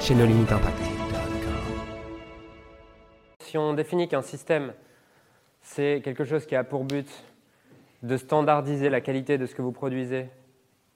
chez 0.00 0.14
nos 0.14 0.26
limites 0.26 0.52
impact. 0.52 0.78
Si 3.40 3.58
on 3.58 3.74
définit 3.74 4.08
qu'un 4.08 4.22
système, 4.22 4.74
c'est 5.62 6.00
quelque 6.04 6.24
chose 6.24 6.46
qui 6.46 6.56
a 6.56 6.64
pour 6.64 6.84
but 6.84 7.08
de 8.02 8.16
standardiser 8.16 8.88
la 8.88 9.00
qualité 9.00 9.38
de 9.38 9.46
ce 9.46 9.54
que 9.54 9.62
vous 9.62 9.72
produisez 9.72 10.28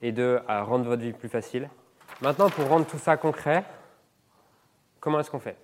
et 0.02 0.12
de 0.12 0.40
rendre 0.46 0.84
votre 0.84 1.02
vie 1.02 1.12
plus 1.12 1.28
facile. 1.28 1.68
Maintenant, 2.20 2.50
pour 2.50 2.68
rendre 2.68 2.86
tout 2.86 2.98
ça 2.98 3.16
concret, 3.16 3.64
comment 5.00 5.20
est-ce 5.20 5.30
qu'on 5.30 5.40
fait? 5.40 5.56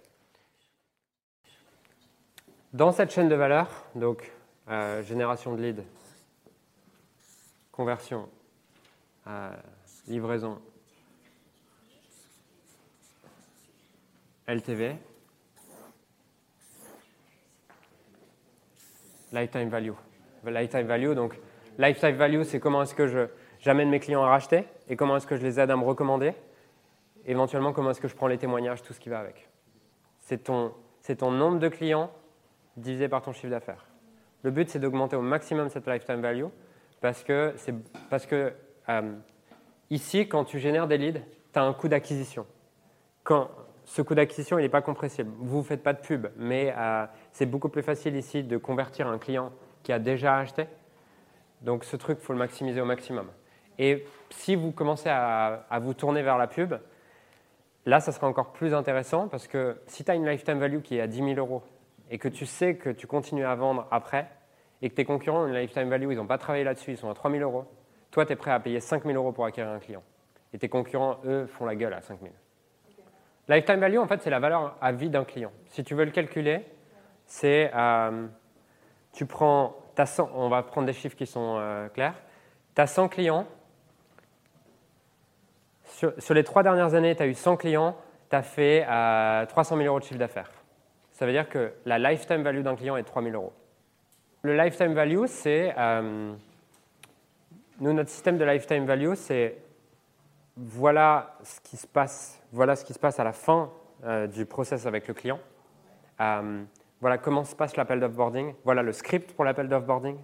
Dans 2.73 2.92
cette 2.92 3.12
chaîne 3.12 3.28
de 3.28 3.34
valeur, 3.34 3.69
donc 3.95 4.30
euh, 4.69 5.03
génération 5.03 5.55
de 5.55 5.62
leads, 5.62 5.83
conversion, 7.73 8.28
euh, 9.27 9.50
livraison, 10.09 10.61
LTV, 14.48 14.96
lifetime 19.33 19.69
value. 19.69 19.92
Lifetime 20.44 20.86
value, 20.86 21.12
donc 21.14 21.38
lifetime 21.78 22.14
value, 22.14 22.42
c'est 22.42 22.61
comment 22.61 22.83
est-ce 22.83 22.94
que 22.94 23.28
j'amène 23.58 23.91
mes 23.91 23.98
clients 23.98 24.22
à 24.22 24.28
racheter 24.28 24.64
et 24.88 24.97
comment 24.97 25.16
est-ce 25.16 25.27
que 25.27 25.36
je 25.36 25.42
les 25.42 25.58
aide 25.58 25.70
à 25.70 25.77
me 25.77 25.84
recommander. 25.84 26.34
Éventuellement, 27.25 27.72
comment 27.72 27.91
est-ce 27.91 28.00
que 28.00 28.08
je 28.08 28.14
prends 28.14 28.28
les 28.28 28.38
témoignages, 28.38 28.83
tout 28.83 28.92
ce 28.92 29.00
qui 29.00 29.08
va 29.08 29.19
avec. 29.19 29.48
C'est 30.20 30.44
ton, 30.44 30.72
ton 31.19 31.31
nombre 31.33 31.58
de 31.58 31.69
clients 31.69 32.12
divisé 32.77 33.08
par 33.08 33.22
ton 33.22 33.33
chiffre 33.33 33.50
d'affaires. 33.50 33.86
Le 34.42 34.53
but, 34.53 34.69
c'est 34.69 34.78
d'augmenter 34.78 35.16
au 35.16 35.22
maximum 35.22 35.69
cette 35.69 35.88
lifetime 35.88 36.20
value 36.20 36.44
parce 37.00 37.25
que, 37.25 37.55
parce 38.10 38.27
que 38.27 38.53
euh, 38.88 39.12
ici, 39.91 40.28
quand 40.28 40.44
tu 40.44 40.60
génères 40.60 40.86
des 40.86 40.98
leads, 40.98 41.20
tu 41.53 41.58
as 41.58 41.62
un 41.62 41.72
coût 41.72 41.88
d'acquisition. 41.88 42.47
Quand, 43.25 43.50
ce 43.87 44.03
coût 44.03 44.15
d'acquisition, 44.15 44.59
il 44.59 44.62
n'est 44.62 44.69
pas 44.69 44.83
compressible. 44.83 45.31
Vous 45.39 45.59
ne 45.59 45.62
faites 45.62 45.83
pas 45.83 45.92
de 45.92 46.01
pub, 46.01 46.27
mais 46.37 46.75
euh, 46.77 47.06
c'est 47.33 47.47
beaucoup 47.47 47.69
plus 47.69 47.83
facile 47.83 48.17
ici 48.17 48.43
de 48.43 48.56
convertir 48.59 49.06
un 49.06 49.17
client 49.17 49.53
qui 49.83 49.93
a 49.93 49.98
déjà 49.98 50.37
acheté. 50.37 50.67
Donc 51.62 51.84
ce 51.84 51.97
truc, 51.97 52.19
il 52.20 52.25
faut 52.25 52.33
le 52.33 52.39
maximiser 52.39 52.81
au 52.81 52.84
maximum. 52.84 53.28
Et 53.78 54.05
si 54.31 54.56
vous 54.56 54.73
commencez 54.73 55.09
à, 55.09 55.67
vous 55.81 55.95
tourner 55.95 56.23
vers 56.23 56.37
la 56.37 56.48
pub, 56.48 56.75
là, 57.87 58.01
ça 58.01 58.12
sera 58.12 58.27
encore 58.27 58.53
plus 58.53 58.75
intéressant 58.75 59.28
parce 59.28 59.47
que 59.47 59.81
si 59.87 60.05
tu 60.05 60.11
as 60.11 60.15
une 60.15 60.28
lifetime 60.28 60.59
value 60.59 60.81
qui 60.81 60.97
est 60.97 61.00
à 61.00 61.06
10 61.06 61.19
000 61.19 61.34
euros 61.34 61.62
et 62.11 62.19
que 62.19 62.28
tu 62.28 62.45
sais 62.45 62.75
que 62.75 62.91
tu 62.91 63.06
continues 63.06 63.45
à 63.45 63.55
vendre 63.55 63.87
après 63.91 64.28
et 64.83 64.91
que 64.91 64.95
tes 64.95 65.05
concurrents 65.05 65.45
ont 65.45 65.47
une 65.47 65.55
lifetime 65.55 65.89
value, 65.89 66.11
ils 66.11 66.17
n'ont 66.17 66.27
pas 66.27 66.39
travaillé 66.39 66.65
là-dessus, 66.65 66.93
ils 66.93 66.97
sont 66.97 67.11
à 67.11 67.15
3 67.15 67.31
000 67.31 67.43
euros, 67.43 67.67
toi, 68.11 68.25
tu 68.25 68.33
es 68.33 68.37
prêt 68.37 68.50
à 68.50 68.61
payer 68.61 68.81
5 68.81 69.05
000 69.05 69.15
euros 69.15 69.33
pour 69.33 69.45
acquérir 69.45 69.71
un 69.71 69.78
client. 69.78 70.03
Et 70.53 70.59
tes 70.59 70.69
concurrents, 70.69 71.19
eux, 71.25 71.47
font 71.47 71.67
la 71.67 71.77
gueule 71.77 71.93
à 71.93 72.00
5 72.00 72.19
000. 72.21 72.33
Lifetime 73.48 73.78
value, 73.78 73.98
en 73.98 74.06
fait, 74.06 74.22
c'est 74.22 74.30
la 74.30 74.41
valeur 74.41 74.77
à 74.80 74.92
vie 74.92 75.08
d'un 75.08 75.25
client. 75.25 75.52
Si 75.69 75.84
tu 75.84 75.94
veux 75.94 76.05
le 76.05 76.11
calculer, 76.11 76.64
c'est 77.27 77.70
euh, 77.75 78.27
tu 79.12 79.25
prends, 79.25 79.77
on 80.34 80.48
va 80.48 80.62
prendre 80.62 80.86
des 80.86 80.92
chiffres 80.92 81.16
qui 81.16 81.26
sont 81.26 81.56
euh, 81.59 81.88
clairs. 81.88 82.15
Tu 82.75 82.82
as 82.82 82.87
100 82.87 83.09
clients. 83.09 83.47
Sur, 85.84 86.12
les 86.34 86.44
trois 86.44 86.62
dernières 86.62 86.94
années, 86.94 87.15
tu 87.15 87.22
as 87.22 87.26
eu 87.26 87.34
100 87.34 87.56
clients, 87.56 87.97
tu 88.28 88.37
as 88.37 88.43
fait 88.43 88.82
300 89.48 89.76
euh, 89.76 89.78
000 89.78 89.88
euros 89.88 90.00
de 90.00 90.04
chiffre 90.04 90.19
d'affaires. 90.19 90.50
Ça 91.12 91.25
veut 91.25 91.32
dire 91.32 91.48
que 91.48 91.72
la 91.87 91.98
lifetime 91.98 92.42
value 92.42 92.62
d'un 92.62 92.75
client 92.75 92.97
est 92.97 93.04
3 93.04 93.22
000 93.22 93.34
euros. 93.34 93.53
Le 94.42 94.56
lifetime 94.56 94.92
value, 94.92 95.25
c'est. 95.26 95.75
nous, 97.81 97.92
notre 97.92 98.10
système 98.10 98.37
de 98.37 98.44
lifetime 98.44 98.84
value, 98.84 99.15
c'est 99.15 99.56
voilà 100.56 101.37
ce 101.43 101.61
qui 101.61 101.77
se 101.77 101.87
passe, 101.87 102.43
voilà 102.53 102.77
ce 102.77 102.84
qui 102.84 102.94
se 102.94 102.99
passe 102.99 103.21
à 103.21 103.25
la 103.25 103.33
fin 103.33 103.71
euh, 104.05 104.27
du 104.27 104.47
process 104.47 104.87
avec 104.87 105.06
le 105.06 105.15
client. 105.15 105.39
Euh, 106.21 106.65
voilà 107.00 107.19
comment 107.19 107.44
se 107.44 107.55
passe 107.55 107.77
l'appel 107.77 108.00
d'offboarding. 108.00 108.55
Voilà 108.65 108.83
le 108.83 108.93
script 108.93 109.34
pour 109.34 109.45
l'appel 109.45 109.69
d'offboarding. 109.69 110.16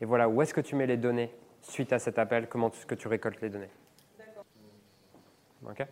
Et 0.00 0.04
voilà 0.04 0.28
où 0.28 0.42
est-ce 0.42 0.52
que 0.52 0.60
tu 0.60 0.74
mets 0.74 0.86
les 0.86 0.96
données 0.96 1.32
suite 1.62 1.92
à 1.92 1.98
cet 1.98 2.18
appel, 2.18 2.48
comment 2.48 2.70
est-ce 2.70 2.84
que 2.84 2.94
tu 2.94 3.08
récoltes 3.08 3.40
les 3.40 3.48
données. 3.48 3.70
Ok 5.66 5.86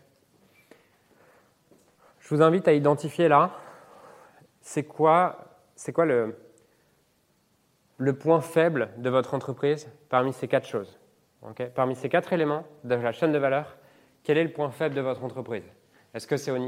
Je 2.19 2.35
vous 2.35 2.43
invite 2.43 2.69
à 2.69 2.73
identifier 2.73 3.29
là, 3.29 3.53
c'est 4.61 4.85
quoi, 4.85 5.39
c'est 5.75 5.93
quoi 5.93 6.05
le, 6.05 6.37
le 7.97 8.13
point 8.13 8.41
faible 8.41 8.91
de 8.99 9.09
votre 9.09 9.35
entreprise 9.35 9.89
parmi 10.09 10.33
ces 10.33 10.47
quatre 10.47 10.67
choses. 10.67 10.99
Parmi 11.75 11.97
ces 11.97 12.09
quatre 12.09 12.33
éléments 12.33 12.65
de 12.85 12.95
la 12.95 13.13
chaîne 13.13 13.33
de 13.33 13.39
valeur, 13.39 13.77
quel 14.23 14.39
est 14.39 14.45
le 14.45 14.53
point 14.53 14.71
faible 14.71 14.95
de 14.95 15.01
votre 15.01 15.25
entreprise? 15.25 15.65
Est-ce 16.15 16.27
que 16.27 16.37
c'est 16.37 16.51
au, 16.51 16.59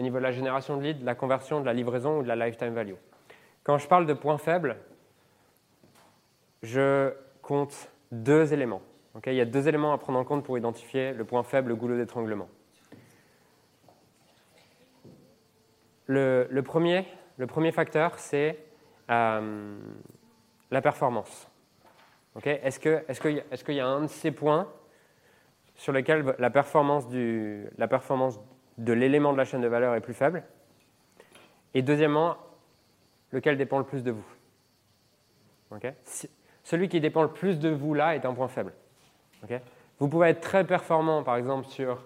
niveau 0.00 0.18
de 0.18 0.22
la 0.22 0.32
génération 0.32 0.76
de 0.76 0.82
leads, 0.82 1.00
de 1.00 1.06
la 1.06 1.14
conversion, 1.14 1.60
de 1.60 1.66
la 1.66 1.74
livraison 1.74 2.18
ou 2.18 2.22
de 2.22 2.28
la 2.28 2.36
lifetime 2.36 2.72
value? 2.72 2.94
Quand 3.62 3.78
je 3.78 3.86
parle 3.86 4.06
de 4.06 4.14
point 4.14 4.38
faible, 4.38 4.76
je 6.62 7.12
compte 7.42 7.90
deux 8.10 8.52
éléments. 8.52 8.82
Il 9.26 9.34
y 9.34 9.40
a 9.40 9.44
deux 9.44 9.66
éléments 9.68 9.92
à 9.92 9.98
prendre 9.98 10.18
en 10.18 10.24
compte 10.24 10.44
pour 10.44 10.56
identifier 10.56 11.12
le 11.12 11.24
point 11.24 11.42
faible, 11.42 11.70
le 11.70 11.76
goulot 11.76 11.96
d'étranglement. 11.96 12.48
Le, 16.06 16.60
premier, 16.60 17.06
le 17.36 17.46
premier 17.46 17.72
facteur, 17.72 18.18
c'est 18.18 18.58
euh, 19.10 19.78
la 20.70 20.80
performance. 20.80 21.48
Est-ce 22.44 22.78
qu'il 22.78 23.38
est 23.38 23.64
qu 23.64 23.72
y 23.72 23.80
a 23.80 23.86
un 23.86 24.02
de 24.02 24.06
ces 24.08 24.30
points 24.30 24.68
sur 25.74 25.92
lesquels 25.92 26.34
la 26.38 26.50
performance, 26.50 27.08
du, 27.08 27.66
la 27.78 27.88
performance 27.88 28.40
de 28.78 28.92
l'élément 28.92 29.32
de 29.32 29.38
la 29.38 29.44
chaîne 29.44 29.62
de 29.62 29.68
valeur 29.68 29.94
est 29.94 30.00
plus 30.00 30.14
faible? 30.14 30.42
Et 31.74 31.82
deuxièmement, 31.82 32.36
lequel 33.32 33.56
dépend 33.56 33.78
le 33.78 33.84
plus 33.84 34.02
de 34.02 34.10
vous? 34.10 34.26
Celui 36.62 36.88
qui 36.88 37.00
dépend 37.00 37.22
le 37.22 37.30
plus 37.30 37.58
de 37.58 37.68
vous 37.68 37.94
là 37.94 38.14
est 38.14 38.24
un 38.24 38.34
point 38.34 38.48
faible. 38.48 38.72
vous 39.98 40.08
pouvez 40.08 40.28
être 40.28 40.40
très 40.40 40.64
performant, 40.64 41.22
par 41.22 41.36
exemple, 41.36 41.66
sur 41.66 42.04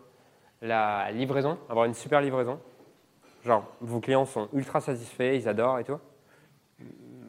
la 0.62 1.10
livraison, 1.10 1.58
avoir 1.68 1.86
une 1.86 1.94
super 1.94 2.20
livraison. 2.20 2.60
Genre, 3.44 3.64
vos 3.80 4.00
clients 4.00 4.26
sont 4.26 4.48
ultra 4.52 4.80
satisfaits, 4.80 5.34
ils 5.34 5.48
adorent 5.48 5.78
et 5.78 5.84
tout. 5.84 5.98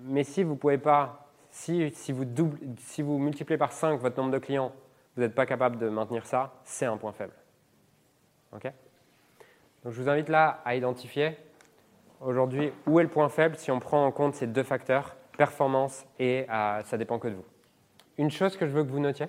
Mais 0.03 0.23
si 0.23 0.43
vous 0.43 0.53
ne 0.53 0.57
pouvez 0.57 0.77
pas 0.77 1.20
si, 1.51 1.91
vous 2.11 2.25
si 2.79 3.01
vous 3.01 3.17
multipliez 3.17 3.57
par 3.57 3.71
5 3.71 3.99
votre 3.99 4.17
nombre 4.17 4.31
de 4.31 4.39
clients, 4.39 4.73
vous 5.15 5.21
n'êtes 5.21 5.35
pas 5.35 5.45
capable 5.45 5.77
de 5.77 5.89
maintenir 5.89 6.25
ça, 6.25 6.53
c'est 6.63 6.85
un 6.85 6.97
point 6.97 7.11
faible. 7.11 7.33
Donc 9.83 9.93
je 9.93 10.01
vous 10.01 10.09
invite 10.09 10.29
là 10.29 10.61
à 10.63 10.75
identifier 10.75 11.37
aujourd'hui 12.19 12.71
où 12.85 12.99
est 12.99 13.03
le 13.03 13.09
point 13.09 13.29
faible 13.29 13.55
si 13.57 13.71
on 13.71 13.79
prend 13.79 14.05
en 14.05 14.11
compte 14.11 14.35
ces 14.35 14.47
deux 14.47 14.63
facteurs, 14.63 15.15
performance 15.37 16.05
et 16.19 16.45
euh, 16.49 16.81
ça 16.83 16.97
dépend 16.97 17.19
que 17.19 17.27
de 17.27 17.35
vous. 17.35 17.45
Une 18.17 18.29
chose 18.29 18.55
que 18.57 18.67
je 18.67 18.71
veux 18.71 18.83
que 18.83 18.89
vous 18.89 18.99
notiez, 18.99 19.27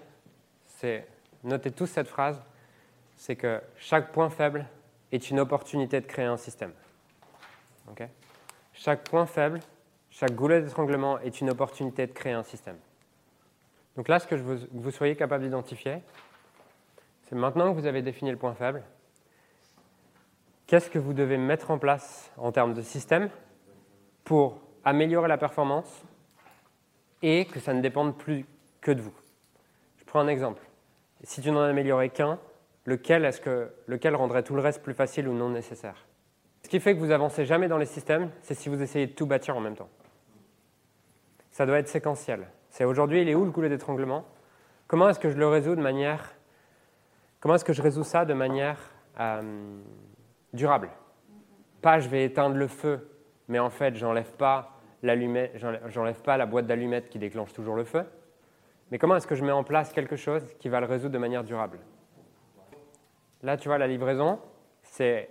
c'est 0.67 1.07
notez 1.43 1.71
tous 1.71 1.87
cette 1.87 2.09
phrase, 2.09 2.43
c'est 3.17 3.37
que 3.37 3.61
chaque 3.77 4.13
point 4.13 4.29
faible 4.29 4.67
est 5.11 5.31
une 5.31 5.41
opportunité 5.41 6.01
de 6.01 6.07
créer 6.07 6.27
un 6.27 6.37
système. 6.37 6.73
chaque 8.75 9.05
point 9.05 9.27
faible 9.27 9.61
chaque 10.13 10.35
goulet 10.35 10.61
d'étranglement 10.61 11.19
est 11.21 11.41
une 11.41 11.51
opportunité 11.51 12.07
de 12.07 12.13
créer 12.13 12.35
un 12.35 12.43
système. 12.43 12.77
Donc 13.97 14.09
là, 14.09 14.19
ce 14.19 14.27
que 14.27 14.37
je 14.37 14.43
veux 14.43 14.57
que 14.57 14.69
vous 14.73 14.91
soyez 14.91 15.17
capable 15.17 15.43
d'identifier, 15.43 16.03
c'est 17.25 17.35
maintenant 17.35 17.73
que 17.73 17.81
vous 17.81 17.87
avez 17.87 18.03
défini 18.03 18.31
le 18.31 18.37
point 18.37 18.55
faible, 18.55 18.83
qu'est-ce 20.67 20.91
que 20.91 20.99
vous 20.99 21.15
devez 21.15 21.39
mettre 21.39 21.71
en 21.71 21.79
place 21.79 22.31
en 22.37 22.53
termes 22.53 22.75
de 22.75 22.83
système 22.83 23.31
pour 24.25 24.61
améliorer 24.85 25.29
la 25.29 25.39
performance 25.39 26.05
et 27.23 27.47
que 27.47 27.59
ça 27.59 27.73
ne 27.73 27.81
dépende 27.81 28.17
plus 28.17 28.45
que 28.83 28.93
de 28.93 29.01
vous? 29.01 29.15
Je 29.97 30.05
prends 30.05 30.21
un 30.21 30.29
exemple. 30.29 30.63
Si 31.25 31.41
tu 31.41 31.51
n'en 31.51 31.63
améliorais 31.63 32.11
qu'un, 32.11 32.39
lequel, 32.85 33.25
rendrait 34.15 34.43
tout 34.43 34.55
le 34.55 34.61
reste 34.61 34.83
plus 34.83 34.95
facile 34.95 35.27
ou 35.27 35.33
non 35.33 35.49
nécessaire? 35.49 36.07
Ce 36.63 36.69
qui 36.69 36.81
fait 36.81 36.95
que 36.95 37.01
vous 37.01 37.13
avancez 37.13 37.47
jamais 37.47 37.69
dans 37.69 37.79
les 37.79 37.87
systèmes, 37.87 38.31
c'est 38.43 38.55
si 38.55 38.69
vous 38.69 38.83
essayez 38.83 39.07
de 39.07 39.13
tout 39.13 39.27
bâtir 39.27 39.57
en 39.57 39.61
même 39.61 39.77
temps 39.77 39.89
ça 41.53 41.67
doit 41.67 41.79
être 41.79 41.89
séquentiel. 41.89 42.49
C'est 42.71 42.85
aujourd'hui, 42.85 43.23
il 43.23 43.29
est 43.29 43.35
où 43.35 43.45
le 43.45 43.51
goulet 43.51 43.69
d'étranglement? 43.69 44.25
Comment 44.89 45.09
est-ce 45.09 45.21
que 45.21 45.31
je 45.31 45.37
le 45.37 45.47
résous 45.47 45.77
de 45.77 45.81
manière. 45.81 46.35
Comment 47.41 47.55
est-ce 47.55 47.65
que 47.65 47.73
je 47.73 47.83
résous 47.83 48.05
ça 48.05 48.25
de 48.25 48.35
manière 48.35 48.79
euh, 49.21 49.81
durable? 50.53 50.89
Pas 51.83 52.01
je 52.01 52.09
vais 52.09 52.25
éteindre 52.25 52.57
le 52.57 52.67
feu, 52.67 53.09
mais 53.49 53.59
en 53.59 53.71
fait, 53.71 53.95
j'enlève 53.95 54.33
pas 54.33 54.71
j'enlève 55.03 56.23
pas 56.23 56.37
la 56.37 56.47
boîte 56.47 56.67
d'allumettes 56.67 57.09
qui 57.09 57.19
déclenche 57.19 57.53
toujours 57.53 57.75
le 57.75 57.83
feu. 57.83 58.05
Mais 58.91 58.99
comment 58.99 59.17
est-ce 59.17 59.27
que 59.27 59.35
je 59.35 59.45
mets 59.45 59.51
en 59.51 59.65
place 59.65 59.93
quelque 59.93 60.15
chose 60.15 60.45
qui 60.61 60.69
va 60.69 60.79
le 60.79 60.87
résoudre 60.87 61.13
de 61.13 61.19
manière 61.19 61.43
durable? 61.43 61.81
Là, 63.43 63.57
tu 63.57 63.69
vois, 63.69 63.79
la 63.79 63.89
livraison, 63.89 64.39
c'est 64.83 65.29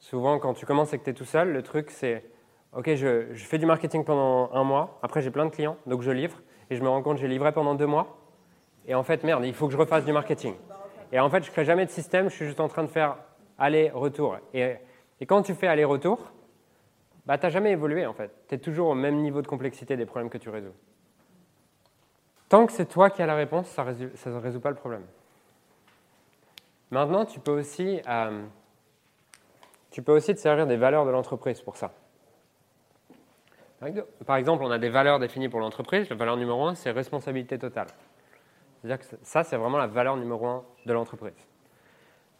souvent 0.00 0.40
quand 0.40 0.54
tu 0.54 0.66
commences 0.66 0.92
et 0.92 0.98
que 0.98 1.04
tu 1.04 1.10
es 1.10 1.14
tout 1.14 1.24
seul, 1.24 1.52
le 1.52 1.62
truc 1.62 1.90
c'est 1.90 2.24
Ok, 2.76 2.92
je, 2.96 3.32
fais 3.34 3.58
du 3.58 3.66
marketing 3.66 4.04
pendant 4.04 4.50
un 4.52 4.64
mois, 4.64 4.98
après 5.00 5.22
j'ai 5.22 5.30
plein 5.30 5.46
de 5.46 5.50
clients, 5.50 5.76
donc 5.86 6.02
je 6.02 6.10
livre, 6.10 6.42
et 6.70 6.76
je 6.76 6.82
me 6.82 6.88
rends 6.88 7.02
compte 7.02 7.16
que 7.16 7.20
j'ai 7.20 7.28
livré 7.28 7.52
pendant 7.52 7.76
deux 7.76 7.86
mois, 7.86 8.18
et 8.86 8.96
en 8.96 9.04
fait, 9.04 9.22
merde, 9.22 9.44
il 9.44 9.54
faut 9.54 9.66
que 9.66 9.72
je 9.72 9.78
refasse 9.78 10.04
du 10.04 10.12
marketing. 10.12 10.54
Et 11.12 11.20
en 11.20 11.30
fait, 11.30 11.44
je 11.44 11.50
ne 11.50 11.52
crée 11.52 11.64
jamais 11.64 11.86
de 11.86 11.90
système, 11.90 12.28
je 12.28 12.34
suis 12.34 12.46
juste 12.46 12.58
en 12.58 12.66
train 12.66 12.82
de 12.82 12.88
faire 12.88 13.16
aller-retour. 13.58 14.38
Et, 14.52 14.74
et, 15.20 15.26
quand 15.26 15.42
tu 15.42 15.54
fais 15.54 15.68
aller-retour, 15.68 16.32
bah, 17.26 17.38
tu 17.38 17.46
n'as 17.46 17.50
jamais 17.50 17.70
évolué 17.70 18.06
en 18.06 18.12
fait. 18.12 18.32
Tu 18.48 18.56
es 18.56 18.58
toujours 18.58 18.88
au 18.88 18.94
même 18.94 19.16
niveau 19.22 19.40
de 19.40 19.46
complexité 19.46 19.96
des 19.96 20.04
problèmes 20.04 20.28
que 20.28 20.38
tu 20.38 20.50
résous. 20.50 20.74
Tant 22.48 22.66
que 22.66 22.72
c'est 22.72 22.86
toi 22.86 23.08
qui 23.08 23.22
as 23.22 23.26
la 23.26 23.36
réponse, 23.36 23.68
ça 23.68 23.84
ne 23.84 24.38
résout 24.38 24.60
pas 24.60 24.70
le 24.70 24.76
problème. 24.76 25.04
Maintenant, 26.90 27.24
tu 27.24 27.38
peux 27.38 27.52
aussi, 27.52 28.00
euh, 28.06 28.44
tu 29.90 30.02
peux 30.02 30.12
aussi 30.12 30.34
te 30.34 30.40
servir 30.40 30.66
des 30.66 30.76
valeurs 30.76 31.06
de 31.06 31.10
l'entreprise 31.10 31.60
pour 31.60 31.76
ça. 31.76 31.92
Par 34.26 34.36
exemple, 34.36 34.62
on 34.64 34.70
a 34.70 34.78
des 34.78 34.88
valeurs 34.88 35.18
définies 35.18 35.48
pour 35.48 35.60
l'entreprise. 35.60 36.08
La 36.08 36.16
valeur 36.16 36.36
numéro 36.36 36.66
un, 36.66 36.74
c'est 36.74 36.90
responsabilité 36.90 37.58
totale. 37.58 37.88
C'est-à-dire 38.80 38.98
que 38.98 39.16
ça, 39.22 39.44
c'est 39.44 39.56
vraiment 39.56 39.78
la 39.78 39.86
valeur 39.86 40.16
numéro 40.16 40.46
un 40.46 40.64
de 40.86 40.92
l'entreprise. 40.92 41.34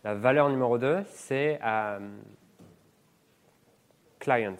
La 0.04 0.14
valeur 0.14 0.48
numéro 0.48 0.78
deux, 0.78 1.02
c'est 1.08 1.58
euh, 1.64 1.98
client. 4.18 4.56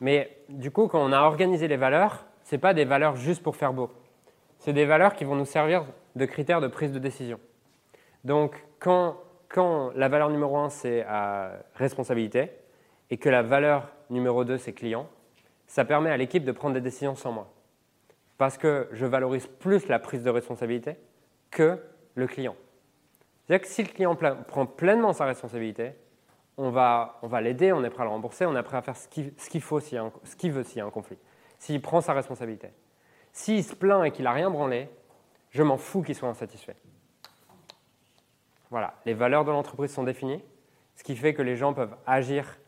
Mais 0.00 0.38
du 0.48 0.70
coup, 0.70 0.88
quand 0.88 1.00
on 1.00 1.12
a 1.12 1.20
organisé 1.20 1.68
les 1.68 1.76
valeurs, 1.76 2.24
ce 2.44 2.56
pas 2.56 2.74
des 2.74 2.84
valeurs 2.84 3.16
juste 3.16 3.42
pour 3.42 3.56
faire 3.56 3.72
beau. 3.72 3.90
C'est 4.58 4.72
des 4.72 4.86
valeurs 4.86 5.14
qui 5.14 5.24
vont 5.24 5.36
nous 5.36 5.44
servir 5.44 5.84
de 6.16 6.24
critères 6.24 6.60
de 6.60 6.68
prise 6.68 6.92
de 6.92 6.98
décision. 6.98 7.38
Donc, 8.24 8.64
quand, 8.78 9.16
la 9.94 10.08
valeur 10.08 10.30
numéro 10.30 10.56
un, 10.58 10.70
c'est 10.70 11.04
euh, 11.08 11.56
responsabilité, 11.74 12.50
et 13.10 13.16
que 13.16 13.28
la 13.28 13.42
valeur 13.42 13.88
numéro 14.08 14.44
2, 14.44 14.58
c'est 14.58 14.72
client, 14.72 15.08
ça 15.70 15.84
permet 15.84 16.10
à 16.10 16.16
l'équipe 16.16 16.44
de 16.44 16.50
prendre 16.50 16.74
des 16.74 16.80
décisions 16.80 17.14
sans 17.14 17.30
moi. 17.30 17.48
Parce 18.38 18.58
que 18.58 18.88
je 18.90 19.06
valorise 19.06 19.46
plus 19.46 19.86
la 19.86 20.00
prise 20.00 20.24
de 20.24 20.28
responsabilité 20.28 20.96
que 21.52 21.78
le 22.16 22.26
client. 22.26 22.56
C'est-à-dire 23.46 23.68
que 23.68 23.72
si 23.72 23.84
le 23.84 23.88
client 23.88 24.16
prend 24.16 24.66
pleinement 24.66 25.12
sa 25.12 25.26
responsabilité, 25.26 25.92
on 26.56 26.70
va, 26.70 27.20
on 27.22 27.28
va 27.28 27.40
l'aider, 27.40 27.72
on 27.72 27.84
est 27.84 27.90
prêt 27.90 28.02
à 28.02 28.06
le 28.06 28.10
rembourser, 28.10 28.46
on 28.46 28.56
est 28.56 28.62
prêt 28.64 28.78
à 28.78 28.82
faire 28.82 28.96
ce 28.96 29.06
qu'il 29.06 29.60
faut, 29.60 29.78
ce 29.78 30.36
qu'il 30.36 30.50
veut 30.50 30.64
s'il 30.64 30.78
y 30.78 30.80
a 30.80 30.84
un 30.84 30.90
conflit. 30.90 31.18
S'il 31.60 31.80
prend 31.80 32.00
sa 32.00 32.14
responsabilité. 32.14 32.70
S'il 33.32 33.62
se 33.62 33.76
plaint 33.76 34.04
et 34.04 34.10
qu'il 34.10 34.24
n'a 34.24 34.32
rien 34.32 34.50
branlé, 34.50 34.88
je 35.50 35.62
m'en 35.62 35.76
fous 35.76 36.02
qu'il 36.02 36.16
soit 36.16 36.28
insatisfait. 36.28 36.76
Voilà, 38.70 38.94
les 39.06 39.14
valeurs 39.14 39.44
de 39.44 39.52
l'entreprise 39.52 39.92
sont 39.92 40.02
définies, 40.02 40.42
ce 40.96 41.04
qui 41.04 41.14
fait 41.14 41.32
que 41.32 41.42
les 41.42 41.54
gens 41.54 41.74
peuvent 41.74 41.94
agir 42.08 42.58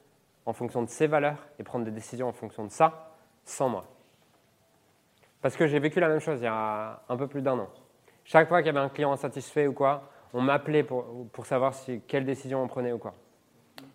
en 0.46 0.52
fonction 0.52 0.82
de 0.82 0.88
ces 0.88 1.06
valeurs 1.06 1.46
et 1.58 1.62
prendre 1.62 1.84
des 1.84 1.90
décisions 1.90 2.28
en 2.28 2.32
fonction 2.32 2.64
de 2.64 2.70
ça, 2.70 3.14
sans 3.44 3.68
moi. 3.68 3.84
Parce 5.40 5.56
que 5.56 5.66
j'ai 5.66 5.78
vécu 5.78 6.00
la 6.00 6.08
même 6.08 6.20
chose 6.20 6.40
il 6.40 6.44
y 6.44 6.48
a 6.48 7.02
un 7.08 7.16
peu 7.16 7.26
plus 7.26 7.42
d'un 7.42 7.58
an. 7.58 7.68
Chaque 8.24 8.48
fois 8.48 8.62
qu'il 8.62 8.66
y 8.66 8.76
avait 8.76 8.84
un 8.84 8.88
client 8.88 9.12
insatisfait 9.12 9.66
ou 9.66 9.72
quoi, 9.72 10.10
on 10.32 10.40
m'appelait 10.40 10.84
pour, 10.84 11.28
pour, 11.32 11.46
savoir 11.46 11.74
si, 11.74 12.00
quelle 12.06 12.24
décision 12.24 12.62
on 12.62 12.68
prenait 12.68 12.92
ou 12.92 12.98
quoi. 12.98 13.14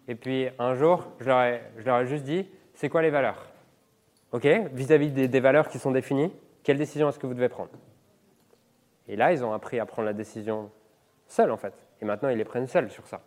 Et 0.07 0.15
puis 0.15 0.49
un 0.59 0.73
jour, 0.73 1.07
je 1.19 1.25
leur 1.25 1.41
ai, 1.41 1.63
je 1.77 1.85
leur 1.85 1.99
ai 1.99 2.05
juste 2.05 2.23
dit, 2.23 2.49
c'est 2.73 2.89
quoi 2.89 3.01
les 3.01 3.09
valeurs? 3.09 3.47
OK 4.33 4.45
Vis-à-vis 4.73 5.11
des, 5.11 5.27
des, 5.27 5.39
valeurs 5.39 5.69
qui 5.69 5.79
sont 5.79 5.91
définies, 5.91 6.33
quelle 6.63 6.77
décision 6.77 7.07
est-ce 7.09 7.17
que 7.17 7.27
vous 7.27 7.33
devez 7.33 7.49
prendre? 7.49 7.71
Et 9.07 9.15
là, 9.15 9.31
ils 9.31 9.43
ont 9.43 9.53
appris 9.53 9.79
à 9.79 9.85
prendre 9.85 10.05
la 10.05 10.13
décision 10.13 10.69
seuls, 11.27 11.51
en 11.51 11.57
fait. 11.57 11.73
Et 12.01 12.05
maintenant, 12.05 12.29
ils 12.29 12.37
les 12.37 12.45
prennent 12.45 12.67
seuls 12.67 12.89
sur 12.91 13.07
ça. 13.07 13.21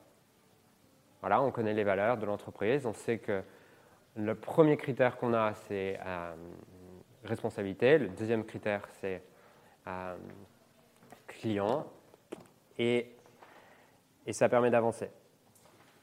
Voilà, 1.20 1.42
on 1.42 1.50
connaît 1.50 1.74
les 1.74 1.84
valeurs 1.84 2.16
de 2.16 2.26
l'entreprise, 2.26 2.86
on 2.86 2.94
sait 2.94 3.18
que 3.18 3.42
le 4.16 4.34
premier 4.34 4.76
critère 4.76 5.16
qu'on 5.16 5.34
a, 5.34 5.52
c'est 5.68 5.98
euh, 6.04 6.34
responsabilité, 7.24 7.98
le 7.98 8.08
deuxième 8.08 8.44
critère, 8.44 8.88
c'est 9.00 9.22
euh, 9.86 10.16
client, 11.26 11.86
et, 12.78 13.14
ça 14.30 14.48
permet 14.48 14.70
d'avancer. 14.70 15.10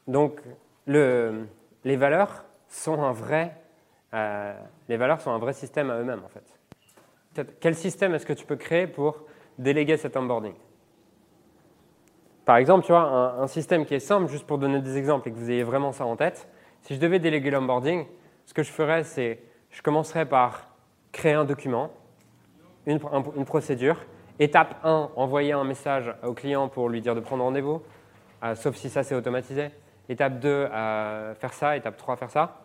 Donc, 0.05 0.41
le, 0.85 1.47
les 1.85 1.95
valeurs 1.95 2.43
sont 2.67 3.01
un 3.01 3.13
vrai, 3.13 3.55
euh, 4.13 4.59
les 4.89 4.97
valeurs 4.97 5.21
sont 5.21 5.31
un 5.31 5.37
vrai 5.37 5.53
système 5.53 5.89
à 5.89 5.97
eux-mêmes, 5.97 6.23
en 6.25 6.27
fait. 6.27 7.47
Quel 7.61 7.73
système 7.73 8.13
est-ce 8.13 8.25
que 8.25 8.33
tu 8.33 8.45
peux 8.45 8.57
créer 8.57 8.85
pour 8.85 9.23
déléguer 9.57 9.95
cet 9.95 10.17
onboarding? 10.17 10.55
Par 12.47 12.55
exemple, 12.55 12.85
tu 12.85 12.93
vois, 12.93 13.01
un, 13.01 13.47
système 13.47 13.85
qui 13.85 13.93
est 13.93 13.99
simple, 13.99 14.31
juste 14.31 14.47
pour 14.47 14.57
donner 14.57 14.79
des 14.79 14.97
exemples 14.97 15.27
et 15.27 15.31
que 15.33 15.35
vous 15.35 15.51
ayez 15.51 15.63
vraiment 15.63 15.91
ça 15.91 16.05
en 16.05 16.15
tête, 16.15 16.47
si 16.79 16.95
je 16.95 16.99
devais 16.99 17.19
déléguer 17.19 17.51
l'onboarding, 17.51 18.05
ce 18.45 18.53
que 18.53 18.63
je 18.63 18.71
ferais, 18.71 19.03
c'est 19.03 19.41
je 19.69 19.81
commencerais 19.81 20.25
par 20.25 20.69
créer 21.11 21.33
un 21.33 21.43
document, 21.43 21.91
une, 22.85 22.99
procédure. 23.45 23.97
Étape 24.39 24.77
1, 24.85 25.09
envoyer 25.17 25.51
un 25.51 25.65
message 25.65 26.15
au 26.23 26.33
client 26.33 26.69
pour 26.69 26.87
lui 26.87 27.01
dire 27.01 27.15
de 27.15 27.19
prendre 27.19 27.43
rendez-vous, 27.43 27.81
euh, 28.45 28.55
sauf 28.55 28.77
si 28.77 28.89
ça 28.89 29.03
c'est 29.03 29.15
automatisé. 29.15 29.71
Étape 30.07 30.39
2, 30.39 30.47
euh, 30.47 31.35
faire 31.35 31.51
ça. 31.51 31.75
Étape 31.75 31.97
3, 31.97 32.15
faire 32.15 32.29
ça. 32.29 32.61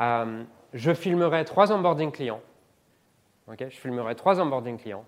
Euh, 0.00 0.42
je 0.74 0.92
filmerai 0.92 1.44
trois 1.44 1.70
onboarding 1.70 2.10
clients. 2.10 2.40
je 3.56 3.66
filmerai 3.68 4.16
trois 4.16 4.40
onboarding 4.40 4.78
clients. 4.78 5.04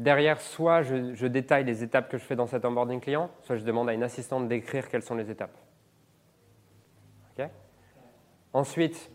Derrière, 0.00 0.40
soit 0.40 0.80
je, 0.80 1.26
détaille 1.26 1.64
les 1.64 1.84
étapes 1.84 2.08
que 2.08 2.16
je 2.16 2.24
fais 2.24 2.34
dans 2.34 2.46
cet 2.46 2.64
onboarding 2.64 3.00
client, 3.00 3.28
soit 3.42 3.56
je 3.56 3.64
demande 3.64 3.86
à 3.90 3.92
une 3.92 4.02
assistante 4.02 4.48
d'écrire 4.48 4.88
quelles 4.88 5.02
sont 5.02 5.14
les 5.14 5.30
étapes. 5.30 5.54
ensuite, 8.54 9.10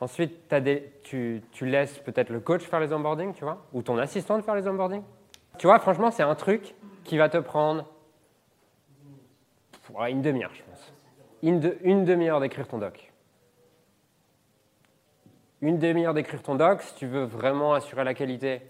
ensuite 0.00 0.52
tu, 1.04 1.40
laisses 1.60 2.00
peut-être 2.00 2.30
le 2.30 2.40
coach 2.40 2.62
faire 2.62 2.80
les 2.80 2.92
onboarding, 2.92 3.32
tu 3.32 3.44
vois, 3.44 3.64
ou 3.72 3.82
ton 3.82 3.96
assistante 3.96 4.44
faire 4.44 4.56
les 4.56 4.66
onboarding. 4.66 5.04
Tu 5.56 5.68
vois, 5.68 5.78
franchement, 5.78 6.10
c'est 6.10 6.24
un 6.24 6.34
truc 6.34 6.74
qui 7.04 7.16
va 7.16 7.28
te 7.28 7.38
prendre 7.38 7.86
une 10.08 10.20
demi-heure, 10.20 10.52
je 10.52 10.64
pense. 10.64 10.92
Une, 11.44 11.76
une 11.82 12.04
demi-heure 12.04 12.40
d'écrire 12.40 12.66
ton 12.66 12.78
doc. 12.78 13.12
Une 15.60 15.78
demi-heure 15.78 16.12
d'écrire 16.12 16.42
ton 16.42 16.56
doc, 16.56 16.82
si 16.82 16.96
tu 16.96 17.06
veux 17.06 17.22
vraiment 17.22 17.72
assurer 17.74 18.02
la 18.02 18.14
qualité 18.14 18.62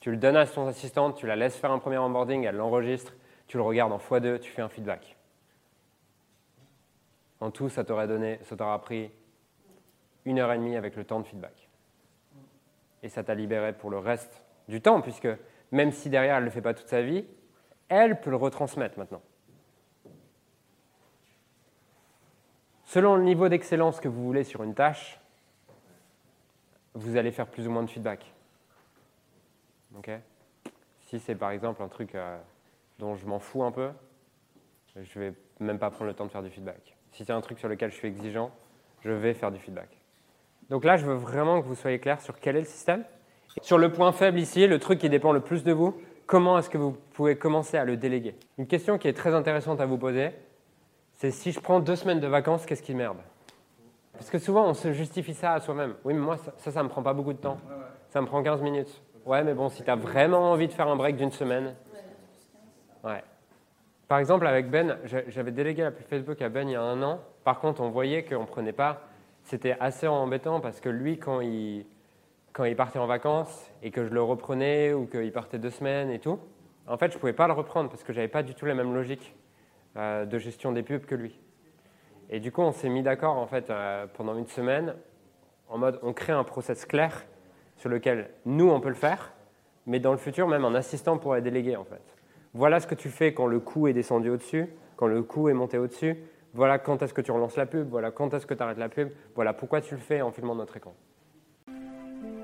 tu 0.00 0.10
le 0.10 0.16
donnes 0.16 0.36
à 0.36 0.46
ton 0.46 0.66
assistante, 0.66 1.16
tu 1.16 1.26
la 1.26 1.36
laisses 1.36 1.56
faire 1.56 1.70
un 1.70 1.78
premier 1.78 1.98
onboarding, 1.98 2.44
elle 2.44 2.56
l'enregistre, 2.56 3.12
tu 3.46 3.58
le 3.58 3.62
regardes 3.62 3.92
en 3.92 3.98
x2, 3.98 4.40
tu 4.40 4.50
fais 4.50 4.62
un 4.62 4.68
feedback. 4.68 5.16
En 7.40 7.50
tout, 7.50 7.68
ça 7.68 7.84
t'aurait 7.84 8.08
donné, 8.08 8.38
ça 8.42 8.56
t'aura 8.56 8.80
pris 8.80 9.10
une 10.24 10.38
heure 10.38 10.52
et 10.52 10.58
demie 10.58 10.76
avec 10.76 10.96
le 10.96 11.04
temps 11.04 11.20
de 11.20 11.26
feedback. 11.26 11.68
Et 13.02 13.08
ça 13.08 13.22
t'a 13.22 13.34
libéré 13.34 13.72
pour 13.72 13.90
le 13.90 13.98
reste 13.98 14.42
du 14.68 14.80
temps, 14.80 15.00
puisque 15.00 15.28
même 15.70 15.92
si 15.92 16.10
derrière 16.10 16.36
elle 16.36 16.42
ne 16.42 16.48
le 16.48 16.50
fait 16.50 16.62
pas 16.62 16.74
toute 16.74 16.88
sa 16.88 17.02
vie, 17.02 17.24
elle 17.88 18.20
peut 18.20 18.30
le 18.30 18.36
retransmettre 18.36 18.98
maintenant. 18.98 19.22
Selon 22.84 23.16
le 23.16 23.22
niveau 23.22 23.48
d'excellence 23.48 24.00
que 24.00 24.08
vous 24.08 24.24
voulez 24.24 24.44
sur 24.44 24.62
une 24.62 24.74
tâche, 24.74 25.20
vous 26.94 27.16
allez 27.16 27.30
faire 27.30 27.46
plus 27.46 27.68
ou 27.68 27.70
moins 27.70 27.82
de 27.82 27.90
feedback 27.90 28.32
si 31.00 31.18
c'est 31.18 31.34
par 31.34 31.50
exemple 31.50 31.82
un 31.82 31.88
truc 31.88 32.14
euh, 32.14 32.38
dont 32.98 33.16
je 33.16 33.26
m'en 33.26 33.38
fous 33.38 33.62
un 33.62 33.72
peu, 33.72 33.90
je 34.96 35.18
vais 35.18 35.34
même 35.58 35.78
pas 35.78 35.90
prendre 35.90 36.06
le 36.06 36.14
temps 36.14 36.24
de 36.24 36.30
faire 36.30 36.42
du 36.42 36.50
feedback. 36.50 36.96
Si 37.12 37.24
c'est 37.24 37.32
un 37.32 37.40
truc 37.40 37.58
sur 37.58 37.68
lequel 37.68 37.90
je 37.90 37.96
suis 37.96 38.08
exigeant, 38.08 38.50
je 39.02 39.10
vais 39.10 39.34
faire 39.34 39.50
du 39.50 39.58
feedback. 39.58 39.88
Donc 40.68 40.84
là, 40.84 40.96
je 40.96 41.04
veux 41.04 41.14
vraiment 41.14 41.60
que 41.60 41.66
vous 41.66 41.74
soyez 41.74 41.98
clair 41.98 42.20
sur 42.20 42.38
quel 42.38 42.56
est 42.56 42.60
le 42.60 42.66
système. 42.66 43.04
sur 43.62 43.78
le 43.78 43.90
point 43.90 44.12
faible 44.12 44.38
ici, 44.38 44.66
le 44.66 44.78
truc 44.78 45.00
qui 45.00 45.08
dépend 45.08 45.32
le 45.32 45.40
plus 45.40 45.64
de 45.64 45.72
vous, 45.72 46.00
comment 46.26 46.58
est-ce 46.58 46.70
que 46.70 46.78
vous 46.78 46.92
pouvez 46.92 47.36
commencer 47.36 47.76
à 47.76 47.84
le 47.84 47.96
déléguer? 47.96 48.36
Une 48.58 48.68
question 48.68 48.96
qui 48.96 49.08
est 49.08 49.12
très 49.12 49.34
intéressante 49.34 49.80
à 49.80 49.86
vous 49.86 49.98
poser, 49.98 50.30
c'est 51.14 51.32
si 51.32 51.50
je 51.50 51.60
prends 51.60 51.80
deux 51.80 51.96
semaines 51.96 52.20
de 52.20 52.28
vacances, 52.28 52.64
qu'est-ce 52.66 52.82
qui 52.82 52.94
merde? 52.94 53.18
Parce 54.12 54.30
que 54.30 54.38
souvent, 54.38 54.68
on 54.68 54.74
se 54.74 54.92
justifie 54.92 55.34
ça 55.34 55.54
à 55.54 55.60
soi-même. 55.60 55.94
Oui, 56.04 56.14
mais 56.14 56.20
moi, 56.20 56.36
ça, 56.58 56.70
ça, 56.70 56.82
me 56.82 56.88
prend 56.88 57.02
pas 57.02 57.14
beaucoup 57.14 57.32
de 57.32 57.38
temps. 57.38 57.58
Ça 58.10 58.20
me 58.20 58.26
prend 58.26 58.42
15 58.42 58.62
minutes. 58.62 59.02
Ouais, 59.26 59.44
mais 59.44 59.54
bon, 59.54 59.68
si 59.68 59.82
tu 59.82 59.90
as 59.90 59.96
vraiment 59.96 60.50
envie 60.52 60.68
de 60.68 60.72
faire 60.72 60.88
un 60.88 60.96
break 60.96 61.16
d'une 61.16 61.30
semaine. 61.30 61.74
Ouais. 63.04 63.22
Par 64.08 64.18
exemple, 64.18 64.46
avec 64.46 64.70
Ben, 64.70 64.98
j'avais 65.04 65.52
délégué 65.52 65.82
la 65.82 65.92
Facebook 65.92 66.40
à 66.42 66.48
Ben 66.48 66.68
il 66.68 66.72
y 66.72 66.76
a 66.76 66.82
un 66.82 67.02
an. 67.02 67.20
Par 67.44 67.60
contre, 67.60 67.80
on 67.80 67.90
voyait 67.90 68.24
qu'on 68.24 68.40
ne 68.40 68.46
prenait 68.46 68.72
pas. 68.72 69.02
C'était 69.44 69.76
assez 69.78 70.06
embêtant 70.06 70.60
parce 70.60 70.80
que 70.80 70.88
lui, 70.88 71.18
quand 71.18 71.40
il, 71.40 71.86
quand 72.52 72.64
il 72.64 72.76
partait 72.76 72.98
en 72.98 73.06
vacances 73.06 73.70
et 73.82 73.90
que 73.90 74.04
je 74.04 74.10
le 74.10 74.22
reprenais 74.22 74.92
ou 74.92 75.06
qu'il 75.06 75.32
partait 75.32 75.58
deux 75.58 75.70
semaines 75.70 76.10
et 76.10 76.18
tout, 76.18 76.38
en 76.86 76.96
fait, 76.96 77.10
je 77.10 77.16
ne 77.16 77.20
pouvais 77.20 77.32
pas 77.32 77.46
le 77.46 77.52
reprendre 77.52 77.88
parce 77.88 78.02
que 78.02 78.12
je 78.12 78.18
n'avais 78.18 78.28
pas 78.28 78.42
du 78.42 78.54
tout 78.54 78.66
la 78.66 78.74
même 78.74 78.94
logique 78.94 79.34
euh, 79.96 80.24
de 80.24 80.38
gestion 80.38 80.72
des 80.72 80.82
pubs 80.82 81.04
que 81.04 81.14
lui. 81.14 81.38
Et 82.30 82.40
du 82.40 82.52
coup, 82.52 82.62
on 82.62 82.72
s'est 82.72 82.88
mis 82.88 83.02
d'accord 83.02 83.36
en 83.36 83.46
fait 83.46 83.70
euh, 83.70 84.06
pendant 84.14 84.36
une 84.36 84.46
semaine 84.46 84.94
en 85.68 85.78
mode 85.78 85.98
on 86.02 86.12
crée 86.12 86.32
un 86.32 86.44
process 86.44 86.84
clair 86.84 87.24
sur 87.80 87.88
lequel 87.88 88.28
nous 88.44 88.68
on 88.68 88.78
peut 88.78 88.90
le 88.90 88.94
faire, 88.94 89.32
mais 89.86 90.00
dans 90.00 90.12
le 90.12 90.18
futur 90.18 90.46
même 90.46 90.66
un 90.66 90.74
assistant 90.74 91.16
pourrait 91.16 91.40
déléguer 91.40 91.76
en 91.76 91.84
fait. 91.84 92.02
Voilà 92.52 92.78
ce 92.78 92.86
que 92.86 92.94
tu 92.94 93.08
fais 93.08 93.32
quand 93.32 93.46
le 93.46 93.58
coût 93.58 93.88
est 93.88 93.94
descendu 93.94 94.28
au-dessus, 94.28 94.66
quand 94.96 95.06
le 95.06 95.22
coût 95.22 95.48
est 95.48 95.54
monté 95.54 95.78
au-dessus. 95.78 96.18
Voilà 96.52 96.78
quand 96.78 97.02
est-ce 97.02 97.14
que 97.14 97.22
tu 97.22 97.32
relances 97.32 97.56
la 97.56 97.64
pub, 97.64 97.88
voilà 97.88 98.10
quand 98.10 98.34
est-ce 98.34 98.44
que 98.44 98.52
tu 98.52 98.62
arrêtes 98.62 98.78
la 98.78 98.90
pub, 98.90 99.08
voilà 99.34 99.54
pourquoi 99.54 99.80
tu 99.80 99.94
le 99.94 100.00
fais 100.00 100.20
en 100.20 100.30
filmant 100.30 100.54
notre 100.54 100.76
écran. 100.76 100.94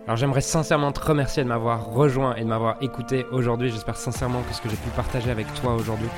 Alors 0.06 0.16
j'aimerais 0.16 0.40
sincèrement 0.40 0.92
te 0.92 1.00
remercier 1.00 1.42
de 1.42 1.48
m'avoir 1.48 1.90
rejoint 1.90 2.34
et 2.36 2.40
de 2.40 2.46
m'avoir 2.46 2.82
écouté 2.82 3.26
aujourd'hui. 3.30 3.70
J'espère 3.70 3.96
sincèrement 3.96 4.40
que 4.42 4.54
ce 4.54 4.62
que 4.62 4.70
j'ai 4.70 4.76
pu 4.76 4.88
partager 4.90 5.30
avec 5.30 5.52
toi 5.54 5.74
aujourd'hui 5.74 6.08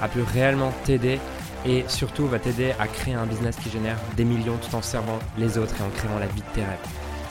a 0.00 0.08
pu 0.08 0.20
réellement 0.20 0.70
t'aider 0.84 1.18
et 1.66 1.82
surtout 1.88 2.26
va 2.26 2.38
t'aider 2.38 2.74
à 2.78 2.86
créer 2.86 3.14
un 3.14 3.26
business 3.26 3.56
qui 3.56 3.70
génère 3.70 3.96
des 4.16 4.24
millions 4.24 4.58
tout 4.58 4.76
en 4.76 4.82
servant 4.82 5.18
les 5.36 5.58
autres 5.58 5.74
et 5.80 5.82
en 5.82 5.90
créant 5.90 6.18
la 6.20 6.26
vie 6.26 6.42
de 6.42 6.54
tes 6.54 6.60
rêves. 6.60 7.07